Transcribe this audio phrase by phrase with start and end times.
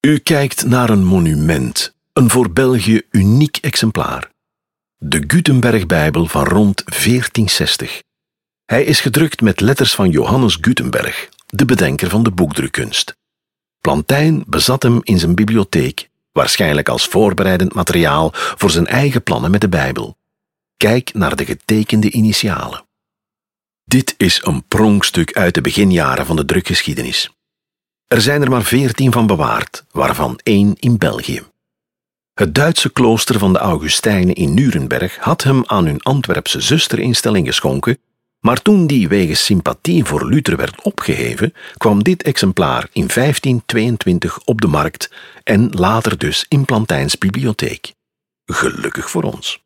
[0.00, 4.30] U kijkt naar een monument, een voor België uniek exemplaar.
[4.96, 8.02] De Gutenberg-bijbel van rond 1460.
[8.64, 13.16] Hij is gedrukt met letters van Johannes Gutenberg, de bedenker van de boekdrukkunst.
[13.80, 19.60] Plantijn bezat hem in zijn bibliotheek, waarschijnlijk als voorbereidend materiaal voor zijn eigen plannen met
[19.60, 20.16] de Bijbel.
[20.76, 22.84] Kijk naar de getekende initialen.
[23.84, 27.30] Dit is een pronkstuk uit de beginjaren van de drukgeschiedenis.
[28.14, 31.42] Er zijn er maar veertien van bewaard, waarvan één in België.
[32.34, 37.98] Het Duitse klooster van de Augustijnen in Nuremberg had hem aan hun Antwerpse zusterinstelling geschonken,
[38.40, 44.60] maar toen die wegens sympathie voor Luther werd opgeheven, kwam dit exemplaar in 1522 op
[44.60, 45.10] de markt
[45.42, 47.94] en later dus in Plantijns bibliotheek.
[48.44, 49.62] Gelukkig voor ons.